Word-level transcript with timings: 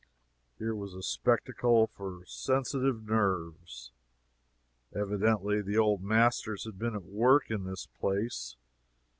Here 0.57 0.73
was 0.73 0.95
a 0.95 1.03
spectacle 1.03 1.85
for 1.85 2.25
sensitive 2.25 3.07
nerves! 3.07 3.91
Evidently 4.95 5.61
the 5.61 5.77
old 5.77 6.01
masters 6.01 6.63
had 6.63 6.79
been 6.79 6.95
at 6.95 7.03
work 7.03 7.51
in 7.51 7.65
this 7.65 7.85
place. 7.85 8.55